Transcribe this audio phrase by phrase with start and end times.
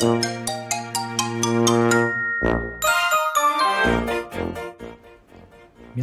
[0.00, 0.22] 皆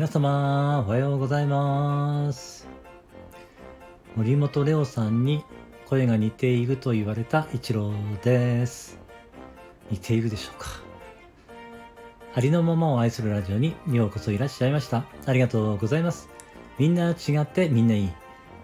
[0.09, 2.67] 様、おはようございます。
[4.17, 5.45] 森本レオさんに
[5.85, 8.99] 声が似ていると言われた一郎です。
[9.89, 10.67] 似ているでしょうか
[12.33, 15.05] ありのままを愛するラジオにようこそいらっしゃいました。
[15.25, 16.27] ありがとうございます。
[16.77, 18.09] みんな違ってみんないい。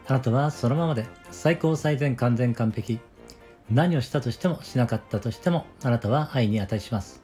[0.07, 2.99] あなたはそのままで最高最善完全完璧。
[3.71, 7.23] 何をしたとしてもしなかったとしてもあなたは愛に値します。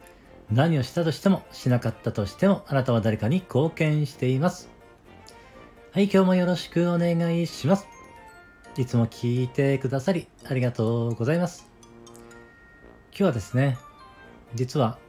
[0.50, 4.70] 何をしたとしてもしなかったとしてもあなたは誰かに貢献しています。
[5.92, 7.86] はい、今日もよろしくお願いします。
[8.78, 11.70] いつも聞いてくださりありがとうございます。
[13.10, 13.78] 今日はですね、
[14.56, 15.00] 実は、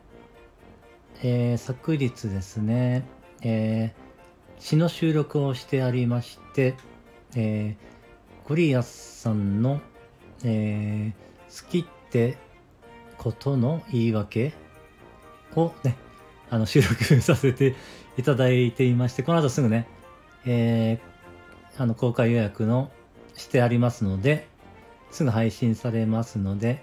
[1.23, 3.07] えー昨日ですね、
[3.43, 4.09] えー
[4.61, 6.75] 詩の収録をしてありまして、
[7.37, 9.81] えーゴリアスさんの、
[10.43, 12.37] えー好きって
[13.17, 14.53] ことの言い訳
[15.57, 15.97] をね、
[16.51, 17.75] あの収録させて
[18.17, 19.89] いただいていまして、この後すぐね、
[20.47, 21.09] えー
[21.81, 22.91] あの公開予約の
[23.37, 24.49] してありますので、
[25.13, 26.83] すぐ配信されますので、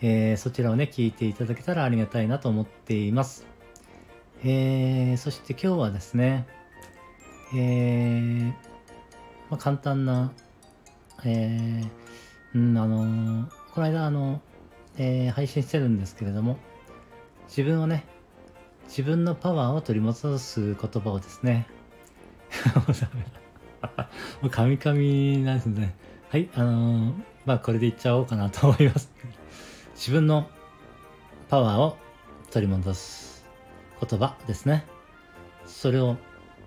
[0.00, 3.46] えーそちらをね、聞いていただけたらありがたいなと思っています。
[4.42, 6.46] えーそして今日はですね、
[7.54, 8.46] えー
[9.50, 10.32] まあ、簡単な、
[11.24, 14.40] えーん、あのーこの間、あの、
[14.98, 16.58] えー配信してるんですけれども、
[17.48, 18.04] 自分をね、
[18.86, 21.66] 自分のパワーを取り戻す言葉をですね、
[22.76, 23.24] もうダメ
[23.80, 24.10] だ。
[24.42, 25.94] もうカミカミなんですね。
[26.28, 27.14] はい、あのー
[27.44, 29.10] まあこれでいっちゃおうかなと思います。
[29.94, 30.48] 自分の
[31.48, 31.96] パワーを
[32.50, 33.44] 取り戻す
[34.06, 34.84] 言葉ですね。
[35.66, 36.16] それを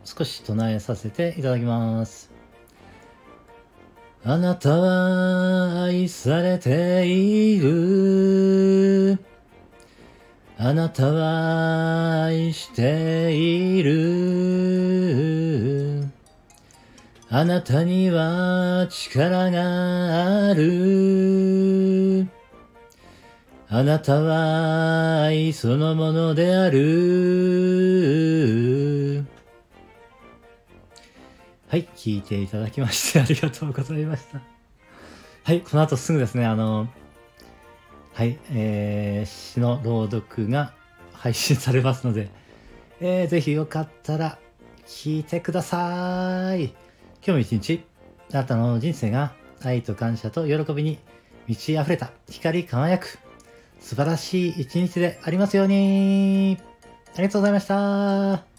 [0.03, 2.34] 少し唱えさせていただきます。
[4.27, 9.19] あなたは愛されている。
[10.57, 14.65] あなたは愛している。
[17.29, 22.27] あなたには力がある。
[23.69, 27.75] あなたは愛そのものである。
[31.67, 34.39] はい、聞いていただきましてありがとうございました。
[35.43, 36.87] はい、この後すぐですね、あの、
[38.13, 40.73] はい、えー、詩の朗読が
[41.13, 42.29] 配信されますので、
[43.01, 44.37] えー、ぜひよかったら
[44.85, 46.65] 聞いてください。
[46.65, 46.73] 今
[47.23, 47.83] 日も一日、
[48.31, 49.33] あなたの人生が
[49.63, 50.99] 愛と感謝と喜びに
[51.47, 53.17] 満ち溢れた光り輝く
[53.79, 56.57] 素晴らしい一日でありますように。
[57.15, 58.54] ありがとうございました。